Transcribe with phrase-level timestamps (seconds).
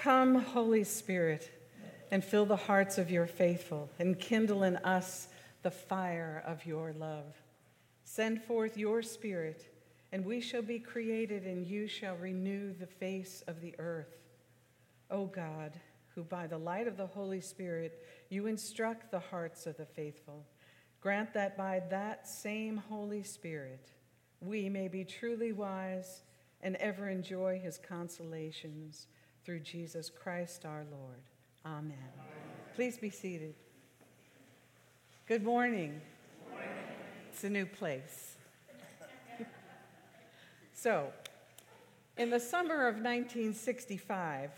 [0.00, 1.50] Come, Holy Spirit,
[2.10, 5.28] and fill the hearts of your faithful, and kindle in us
[5.60, 7.36] the fire of your love.
[8.04, 9.70] Send forth your Spirit,
[10.10, 14.16] and we shall be created, and you shall renew the face of the earth.
[15.10, 15.78] O God,
[16.14, 20.46] who by the light of the Holy Spirit you instruct the hearts of the faithful,
[21.02, 23.92] grant that by that same Holy Spirit
[24.40, 26.22] we may be truly wise
[26.62, 29.06] and ever enjoy his consolations
[29.44, 31.22] through Jesus Christ our Lord.
[31.64, 31.82] Amen.
[31.84, 31.96] Amen.
[32.74, 33.54] Please be seated.
[35.26, 36.00] Good morning.
[36.44, 36.72] Good morning.
[37.32, 38.36] It's a new place.
[40.72, 41.12] so,
[42.16, 44.50] in the summer of 1965,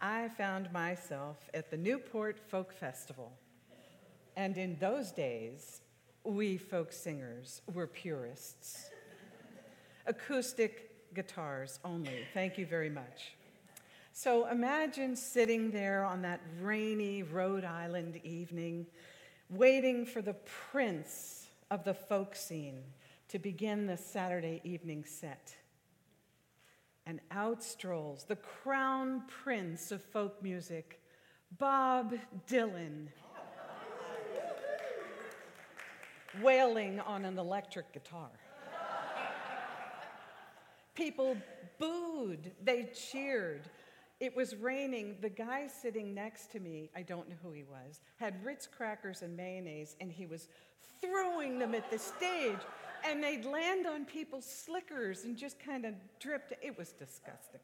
[0.00, 3.32] I found myself at the Newport Folk Festival.
[4.36, 5.82] And in those days,
[6.24, 8.90] we folk singers were purists.
[10.06, 12.24] Acoustic guitars only.
[12.34, 13.34] Thank you very much.
[14.14, 18.86] So imagine sitting there on that rainy Rhode Island evening,
[19.48, 20.34] waiting for the
[20.70, 22.82] prince of the folk scene
[23.28, 25.56] to begin the Saturday evening set.
[27.06, 31.00] And out strolls the crown prince of folk music,
[31.58, 32.12] Bob
[32.46, 33.06] Dylan,
[36.42, 38.30] wailing on an electric guitar.
[40.94, 41.34] People
[41.78, 43.70] booed, they cheered.
[44.22, 45.16] It was raining.
[45.20, 49.22] The guy sitting next to me, I don't know who he was, had Ritz crackers
[49.22, 50.46] and mayonnaise, and he was
[51.00, 52.60] throwing them at the stage,
[53.04, 56.52] and they'd land on people's slickers and just kind of dripped.
[56.62, 57.58] It was disgusting.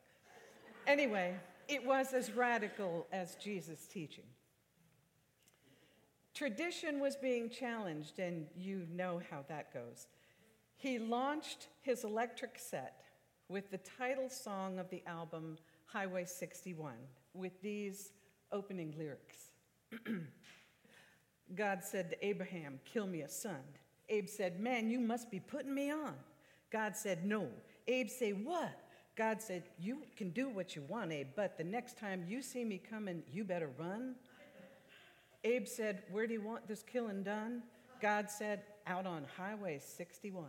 [0.89, 1.37] Anyway,
[1.69, 4.27] it was as radical as Jesus' teaching.
[6.35, 10.09] Tradition was being challenged, and you know how that goes.
[10.77, 13.05] He launched his electric set
[13.49, 15.57] with the title song of the album,
[15.93, 16.93] Highway 61
[17.33, 18.13] with these
[18.53, 19.53] opening lyrics.
[21.55, 23.61] God said to Abraham, Kill me a son.
[24.11, 26.15] Abe said, Man, you must be putting me on.
[26.71, 27.49] God said, No.
[27.87, 28.79] Abe said, What?
[29.17, 32.65] God said, You can do what you want, Abe, but the next time you see
[32.65, 34.15] me coming, you better run.
[35.43, 37.63] Abe said, Where do you want this killing done?
[38.03, 40.45] God said, Out on Highway 61.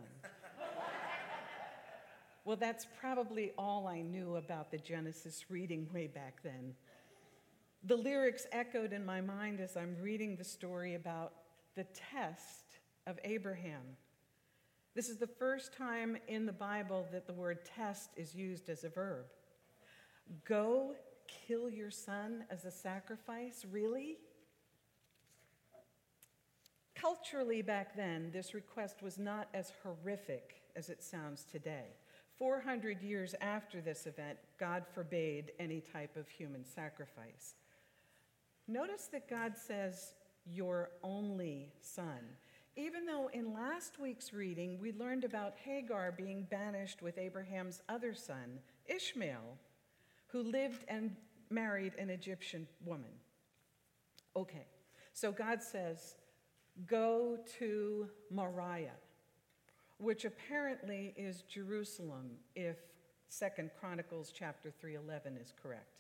[2.45, 6.73] Well, that's probably all I knew about the Genesis reading way back then.
[7.83, 11.33] The lyrics echoed in my mind as I'm reading the story about
[11.75, 13.81] the test of Abraham.
[14.95, 18.83] This is the first time in the Bible that the word test is used as
[18.83, 19.25] a verb.
[20.45, 20.95] Go
[21.47, 23.66] kill your son as a sacrifice?
[23.71, 24.17] Really?
[26.95, 31.95] Culturally, back then, this request was not as horrific as it sounds today.
[32.39, 37.55] 400 years after this event, God forbade any type of human sacrifice.
[38.67, 40.13] Notice that God says,
[40.45, 42.19] Your only son.
[42.77, 48.13] Even though in last week's reading we learned about Hagar being banished with Abraham's other
[48.13, 49.57] son, Ishmael,
[50.27, 51.13] who lived and
[51.50, 53.11] married an Egyptian woman.
[54.35, 54.67] Okay,
[55.11, 56.16] so God says,
[56.88, 58.95] Go to Moriah
[60.00, 62.78] which apparently is Jerusalem if
[63.28, 66.00] Second Chronicles chapter 3:11 is correct.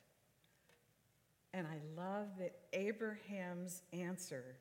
[1.53, 4.57] And I love that Abraham's answer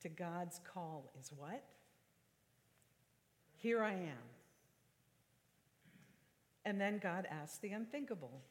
[0.00, 1.64] to God's call is what?
[3.56, 4.30] Here I am.
[6.64, 8.42] And then God asks the unthinkable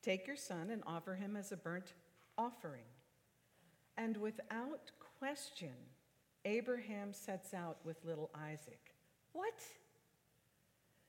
[0.00, 1.92] Take your son and offer him as a burnt
[2.36, 2.86] offering.
[3.96, 5.74] And without question,
[6.44, 8.94] Abraham sets out with little Isaac.
[9.32, 9.60] What?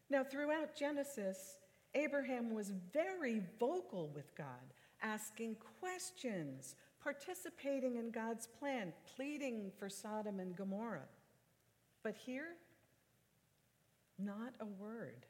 [0.10, 1.58] Now, throughout Genesis,
[1.96, 10.40] Abraham was very vocal with God, asking questions, participating in God's plan, pleading for Sodom
[10.40, 11.08] and Gomorrah.
[12.04, 12.56] But here,
[14.18, 15.26] not a word.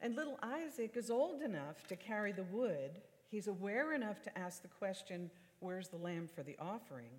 [0.00, 2.90] And little Isaac is old enough to carry the wood.
[3.30, 7.10] He's aware enough to ask the question, Where's the lamb for the offering?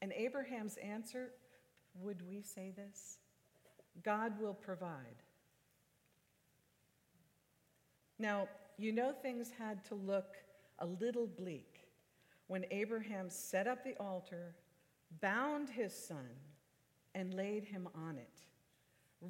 [0.00, 1.30] And Abraham's answer,
[2.00, 3.18] would we say this?
[4.02, 5.22] God will provide.
[8.18, 8.48] Now,
[8.78, 10.36] you know things had to look
[10.78, 11.88] a little bleak
[12.46, 14.54] when Abraham set up the altar,
[15.20, 16.28] bound his son,
[17.14, 18.40] and laid him on it,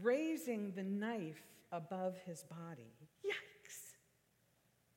[0.03, 1.43] raising the knife
[1.73, 2.93] above his body.
[3.25, 3.95] Yikes!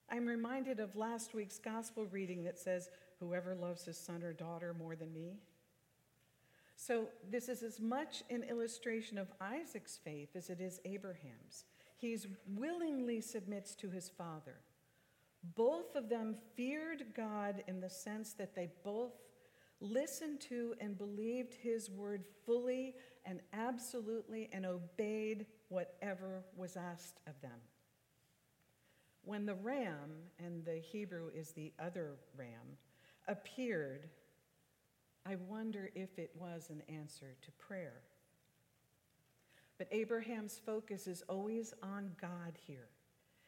[0.09, 2.89] I'm reminded of last week's gospel reading that says,
[3.19, 5.39] Whoever loves his son or daughter more than me
[6.81, 11.65] so, this is as much an illustration of Isaac's faith as it is Abraham's.
[11.97, 12.17] He
[12.55, 14.61] willingly submits to his father,
[15.57, 19.11] Both of them feared God in the sense that they both
[19.81, 27.39] listened to and believed his word fully and absolutely and obeyed whatever was asked of
[27.41, 27.59] them.
[29.25, 32.77] When the ram, and the Hebrew is the other ram,
[33.27, 34.07] appeared,
[35.25, 38.01] I wonder if it was an answer to prayer.
[39.77, 42.89] But Abraham's focus is always on God here.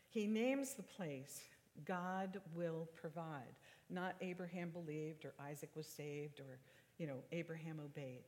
[0.09, 1.41] He names the place,
[1.85, 3.55] God will provide.
[3.89, 6.59] Not Abraham believed or Isaac was saved or,
[6.97, 8.23] you know, Abraham obeyed.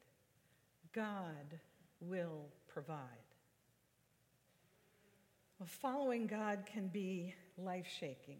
[0.93, 1.59] God
[2.01, 2.99] will provide.
[5.59, 8.39] Well, following God can be life shaking,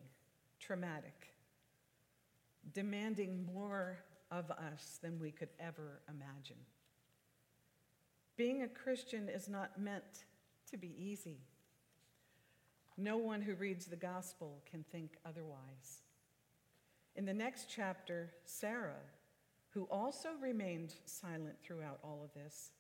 [0.60, 1.34] traumatic,
[2.74, 4.00] demanding more
[4.34, 6.58] of us than we could ever imagine.
[8.36, 10.26] Being a Christian is not meant
[10.72, 11.38] to be easy.
[12.98, 16.02] No one who reads the gospel can think otherwise.
[17.16, 19.04] In the next chapter, Sarah,
[19.70, 22.72] who also remained silent throughout all of this,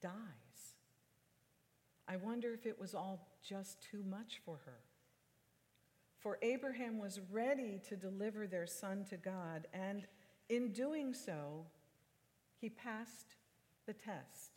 [0.00, 0.12] dies.
[2.08, 4.80] I wonder if it was all just too much for her.
[6.18, 10.06] For Abraham was ready to deliver their son to God, and
[10.48, 11.66] in doing so,
[12.60, 13.36] he passed
[13.86, 14.52] the test.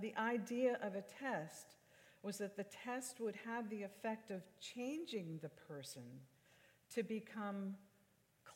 [0.00, 1.76] The idea of a test
[2.22, 6.02] was that the test would have the effect of changing the person
[6.94, 7.74] to become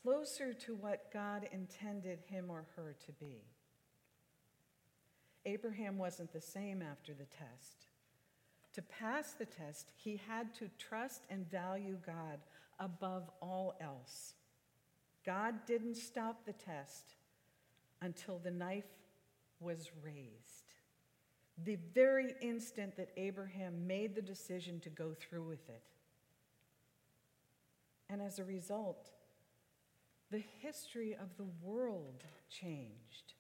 [0.03, 3.43] closer to what God intended him or her to be.
[5.45, 7.87] Abraham wasn't the same after the test.
[8.75, 12.41] To pass the test, he had to trust and value God
[12.79, 14.35] above all else.
[15.27, 17.17] God didn't stop the test
[18.01, 18.85] until the knife
[19.61, 20.71] was raised.
[21.65, 25.83] The very instant that Abraham made the decision to go through with it.
[28.09, 29.11] And as a result,
[30.31, 33.35] the history of the world changed.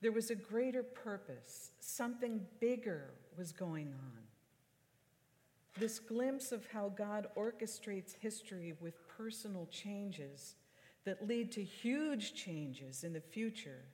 [0.00, 4.22] There was a greater purpose, something bigger was going on.
[5.78, 10.56] This glimpse of how God orchestrates history with personal changes
[11.04, 13.84] that lead to huge changes in the future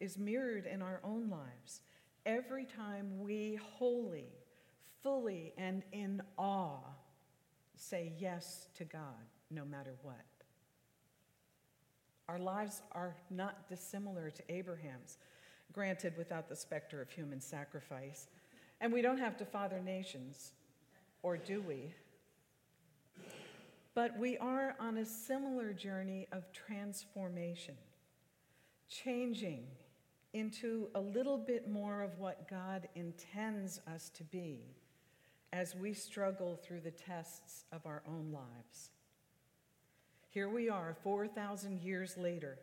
[0.00, 1.82] is mirrored in our own lives
[2.26, 4.28] every time we wholly,
[5.02, 6.78] fully, and in awe
[7.76, 9.02] say yes to God,
[9.50, 10.24] no matter what.
[12.28, 15.18] Our lives are not dissimilar to Abraham's,
[15.72, 18.28] granted without the specter of human sacrifice.
[18.80, 20.52] And we don't have to father nations,
[21.22, 21.94] or do we?
[23.94, 27.76] But we are on a similar journey of transformation,
[28.88, 29.66] changing
[30.32, 34.62] into a little bit more of what God intends us to be
[35.52, 38.90] as we struggle through the tests of our own lives.
[40.28, 42.58] Here we are, 4,000 years later,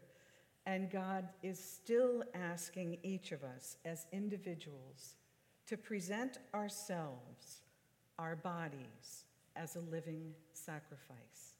[0.66, 5.16] and God is still asking each of us as individuals
[5.68, 7.62] to present ourselves,
[8.19, 9.24] our bodies,
[9.56, 11.57] as a living sacrifice.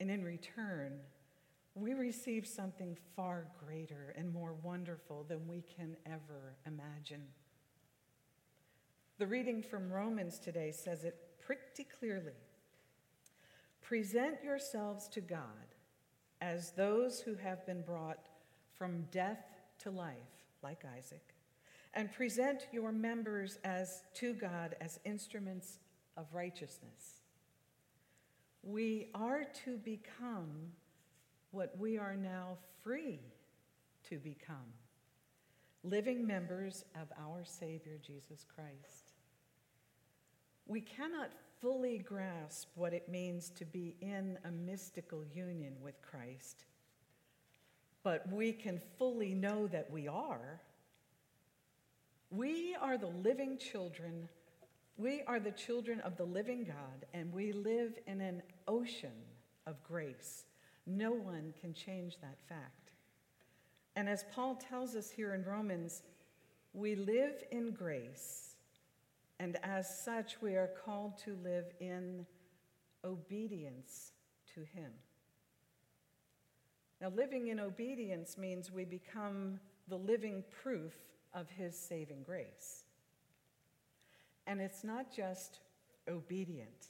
[0.00, 1.00] And in return,
[1.74, 7.22] we receive something far greater and more wonderful than we can ever imagine.
[9.18, 12.32] The reading from Romans today says it pretty clearly.
[13.82, 15.74] Present yourselves to God
[16.40, 18.28] as those who have been brought
[18.76, 19.44] from death
[19.80, 20.16] to life,
[20.62, 21.34] like Isaac,
[21.94, 25.78] and present your members as to God as instruments
[26.16, 27.20] of righteousness.
[28.62, 30.72] We are to become
[31.50, 33.20] what we are now free
[34.08, 34.72] to become
[35.84, 39.12] living members of our Savior Jesus Christ.
[40.66, 41.30] We cannot
[41.60, 46.64] fully grasp what it means to be in a mystical union with Christ,
[48.02, 50.60] but we can fully know that we are.
[52.30, 54.28] We are the living children.
[54.96, 59.24] We are the children of the living God, and we live in an ocean
[59.66, 60.44] of grace.
[60.86, 62.92] No one can change that fact.
[63.96, 66.02] And as Paul tells us here in Romans,
[66.72, 68.54] we live in grace,
[69.40, 72.24] and as such, we are called to live in
[73.04, 74.12] obedience
[74.54, 74.92] to Him.
[77.00, 79.58] Now, living in obedience means we become
[79.88, 80.94] the living proof
[81.32, 82.84] of His saving grace.
[84.46, 85.60] And it's not just
[86.08, 86.88] obedient.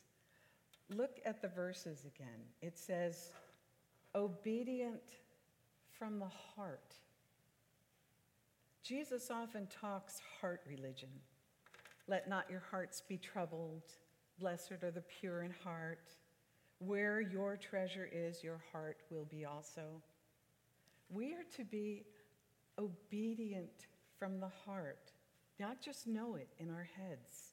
[0.90, 2.40] Look at the verses again.
[2.60, 3.30] It says,
[4.14, 5.02] obedient
[5.98, 6.94] from the heart.
[8.82, 11.08] Jesus often talks heart religion.
[12.06, 13.82] Let not your hearts be troubled.
[14.38, 16.10] Blessed are the pure in heart.
[16.80, 20.02] Where your treasure is, your heart will be also.
[21.08, 22.02] We are to be
[22.78, 23.86] obedient
[24.18, 25.12] from the heart,
[25.58, 27.52] not just know it in our heads.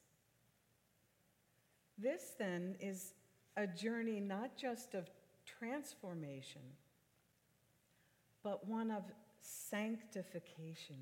[1.97, 3.13] This then is
[3.57, 5.07] a journey not just of
[5.45, 6.61] transformation,
[8.43, 9.03] but one of
[9.41, 10.97] sanctification.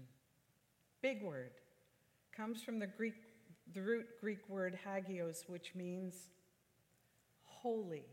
[1.01, 1.51] Big word.
[2.35, 3.15] Comes from the Greek,
[3.73, 6.29] the root Greek word hagios, which means
[7.43, 8.05] holy,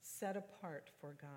[0.00, 1.30] set apart for God.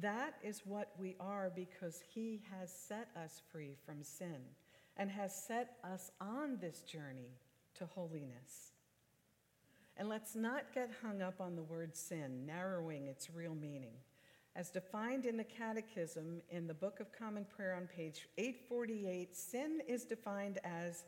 [0.00, 4.42] That is what we are because He has set us free from sin
[4.96, 7.38] and has set us on this journey
[7.74, 8.72] to holiness.
[9.96, 13.94] And let's not get hung up on the word sin, narrowing its real meaning.
[14.56, 19.80] As defined in the Catechism in the Book of Common Prayer on page 848, sin
[19.88, 21.04] is defined as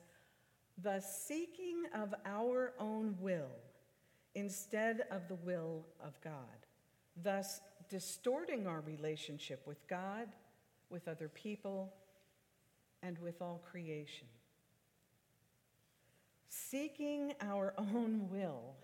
[0.83, 3.51] the seeking of our own will
[4.35, 6.67] instead of the will of God,
[7.23, 10.29] thus distorting our relationship with God,
[10.91, 11.93] with other people,
[13.03, 14.27] and with all creation.
[16.49, 18.75] Seeking our own will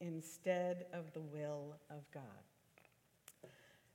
[0.00, 2.22] instead of the will of God.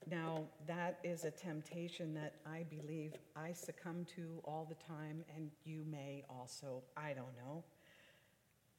[0.09, 5.51] Now, that is a temptation that I believe I succumb to all the time, and
[5.63, 6.81] you may also.
[6.97, 7.63] I don't know.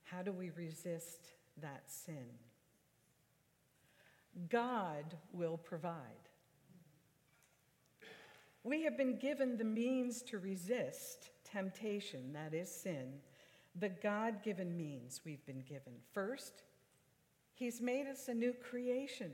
[0.02, 1.20] How do we resist
[1.60, 2.26] that sin?
[4.48, 6.21] God will provide.
[8.64, 13.14] We have been given the means to resist temptation, that is sin,
[13.74, 15.94] the God given means we've been given.
[16.12, 16.62] First,
[17.54, 19.32] He's made us a new creation.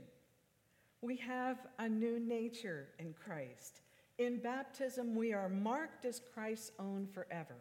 [1.01, 3.81] We have a new nature in Christ.
[4.19, 7.55] In baptism, we are marked as Christ's own forever.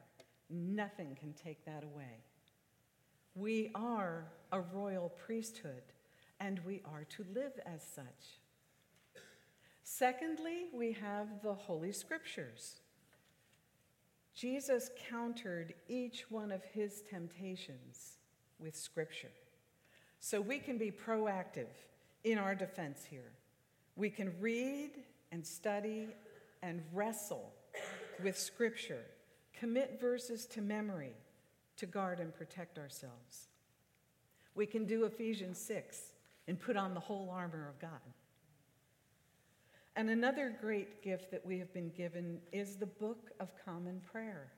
[0.50, 2.24] Nothing can take that away.
[3.36, 5.84] We are a royal priesthood,
[6.40, 8.40] and we are to live as such.
[9.90, 12.82] Secondly, we have the Holy Scriptures.
[14.36, 18.18] Jesus countered each one of his temptations
[18.60, 19.32] with Scripture.
[20.20, 21.70] So we can be proactive
[22.26, 23.32] in our defense here.
[23.96, 24.92] We can read
[25.32, 26.10] and study
[26.62, 27.54] and wrestle
[28.22, 29.06] with Scripture,
[29.58, 31.16] commit verses to memory
[31.78, 33.48] to guard and protect ourselves.
[34.54, 36.12] We can do Ephesians 6
[36.46, 38.02] and put on the whole armor of God.
[39.98, 44.52] And another great gift that we have been given is the Book of Common Prayer.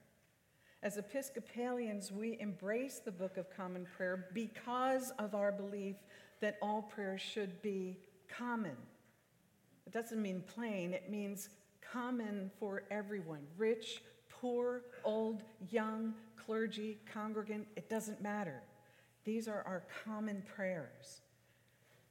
[0.82, 5.96] As Episcopalians, we embrace the Book of Common Prayer because of our belief
[6.42, 7.96] that all prayers should be
[8.28, 8.76] common.
[9.86, 11.48] It doesn't mean plain, it means
[11.90, 18.62] common for everyone rich, poor, old, young, clergy, congregant, it doesn't matter.
[19.24, 21.22] These are our common prayers.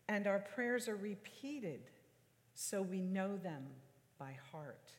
[0.08, 1.82] And our prayers are repeated
[2.62, 3.64] so we know them
[4.20, 4.92] by heart.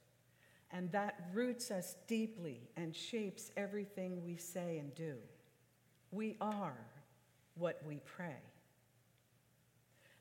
[0.71, 5.17] And that roots us deeply and shapes everything we say and do.
[6.11, 6.79] We are
[7.57, 8.41] what we pray.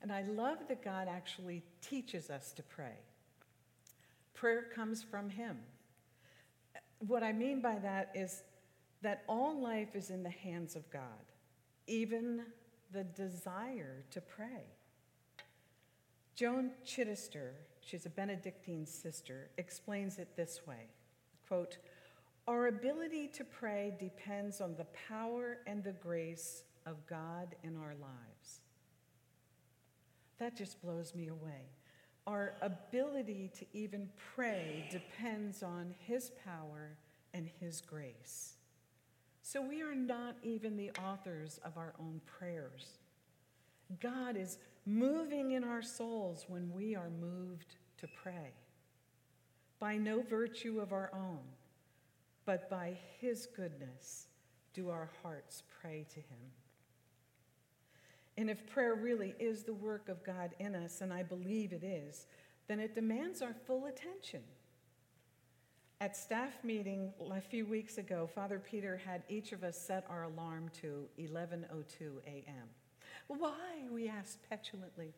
[0.02, 2.98] And I love that God actually teaches us to pray.
[4.34, 5.60] Prayer comes from Him.
[7.08, 8.44] What I mean by that is
[9.02, 11.02] that all life is in the hands of God,
[11.88, 12.42] even
[12.92, 14.66] the desire to pray.
[16.40, 17.50] Joan Chittister
[17.82, 20.86] she's a Benedictine sister, explains it this way
[21.46, 21.80] quote,
[22.48, 27.94] Our ability to pray depends on the power and the grace of God in our
[28.00, 28.62] lives.
[30.38, 31.74] That just blows me away.
[32.26, 36.96] Our ability to even pray depends on His power
[37.34, 38.54] and His grace.
[39.42, 43.00] So we are not even the authors of our own prayers.
[44.00, 48.54] God is moving in our souls when we are moved to pray.
[49.80, 51.40] By no virtue of our own,
[52.46, 54.28] but by His goodness
[54.74, 56.52] do our hearts pray to Him.
[58.36, 61.84] And if prayer really is the work of God in us, and I believe it
[61.84, 62.26] is,
[62.68, 64.42] then it demands our full attention.
[66.02, 70.24] At staff meeting a few weeks ago, Father Peter had each of us set our
[70.24, 72.70] alarm to 11:02 a.m.
[73.30, 73.70] Why?
[73.92, 75.14] we ask petulantly.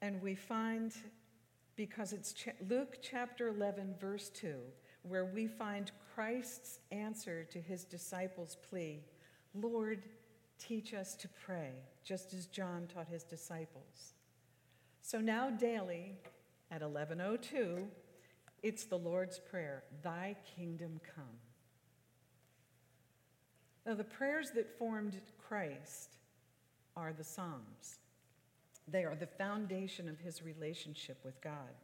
[0.00, 0.92] And we find
[1.76, 2.34] because it's
[2.68, 4.54] Luke chapter 11, verse 2,
[5.02, 9.00] where we find Christ's answer to his disciples' plea
[9.54, 10.04] Lord,
[10.58, 11.70] teach us to pray,
[12.04, 14.12] just as John taught his disciples.
[15.00, 16.18] So now, daily
[16.70, 17.86] at 1102,
[18.62, 21.24] it's the Lord's Prayer Thy kingdom come.
[23.86, 26.16] Now, the prayers that formed Christ
[26.96, 27.98] are the Psalms.
[28.88, 31.74] They are the foundation of his relationship with God.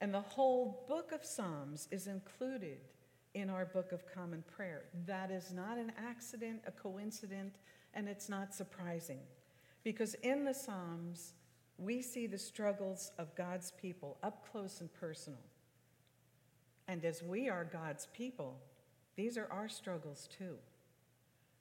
[0.00, 2.78] And the whole book of Psalms is included
[3.34, 4.84] in our Book of Common Prayer.
[5.06, 7.58] That is not an accident, a coincidence,
[7.94, 9.20] and it's not surprising.
[9.84, 11.32] Because in the Psalms,
[11.78, 15.40] we see the struggles of God's people up close and personal.
[16.88, 18.58] And as we are God's people,
[19.16, 20.56] these are our struggles too.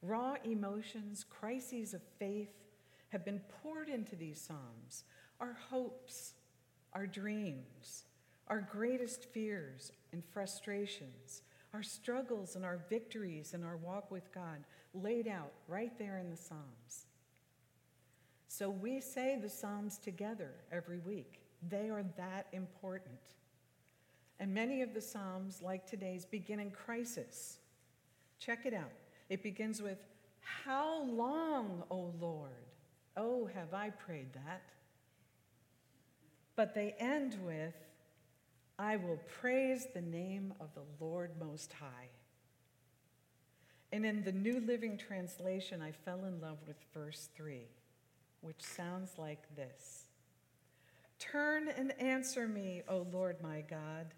[0.01, 2.51] Raw emotions, crises of faith
[3.09, 5.03] have been poured into these Psalms.
[5.39, 6.33] Our hopes,
[6.93, 8.05] our dreams,
[8.47, 11.41] our greatest fears and frustrations,
[11.73, 14.63] our struggles and our victories and our walk with God
[14.93, 17.07] laid out right there in the Psalms.
[18.47, 21.41] So we say the Psalms together every week.
[21.67, 23.19] They are that important.
[24.39, 27.57] And many of the Psalms, like today's, begin in crisis.
[28.39, 28.91] Check it out.
[29.29, 29.97] It begins with,
[30.63, 32.51] How long, O Lord?
[33.15, 34.63] Oh, have I prayed that?
[36.55, 37.75] But they end with,
[38.79, 42.09] I will praise the name of the Lord Most High.
[43.91, 47.61] And in the New Living Translation, I fell in love with verse 3,
[48.41, 50.07] which sounds like this
[51.19, 54.13] Turn and answer me, O Lord my God.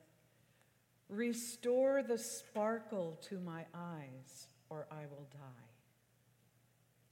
[1.07, 5.69] Restore the sparkle to my eyes, or I will die.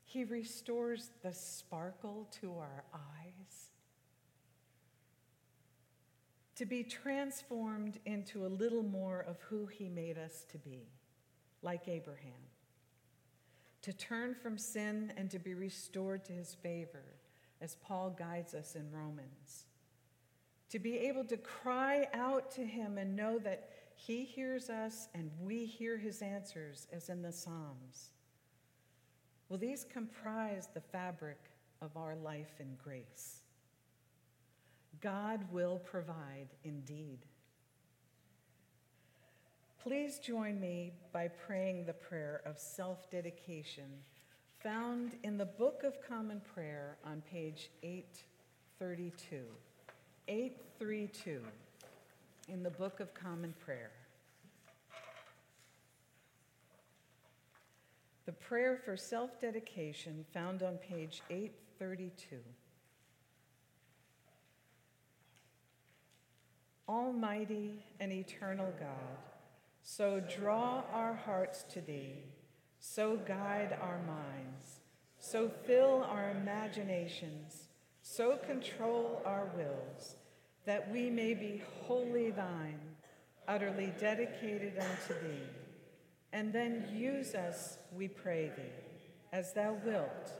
[0.03, 3.71] He restores the sparkle to our eyes.
[6.55, 10.87] To be transformed into a little more of who He made us to be,
[11.61, 12.31] like Abraham.
[13.83, 17.03] To turn from sin and to be restored to His favor,
[17.61, 19.65] as Paul guides us in Romans.
[20.69, 25.29] To be able to cry out to Him and know that He hears us and
[25.41, 28.11] we hear His answers, as in the Psalms
[29.49, 31.39] Will these comprise the fabric
[31.81, 33.41] of our life in grace?
[35.01, 37.19] God will provide indeed.
[39.81, 43.86] Please join me by praying the prayer of self dedication
[44.60, 49.43] found in the Book of Common Prayer on page 832.
[50.27, 51.41] 832
[52.47, 53.91] in the Book of Common Prayer.
[58.25, 62.36] The prayer for self dedication found on page 832.
[66.89, 69.17] Almighty and eternal God,
[69.81, 72.25] so draw our hearts to thee,
[72.79, 74.81] so guide our minds,
[75.19, 77.69] so fill our imaginations,
[78.01, 80.16] so control our wills,
[80.67, 82.80] that we may be wholly thine,
[83.47, 85.47] utterly dedicated unto thee
[86.34, 88.97] and then use us, we pray thee,
[89.32, 90.32] as thou wilt,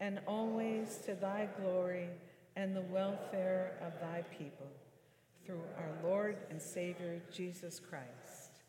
[0.00, 2.08] and always to thy glory
[2.56, 4.66] and the welfare of thy people,
[5.44, 8.62] through our Lord and Savior Jesus Christ.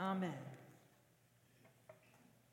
[0.00, 0.55] Amen.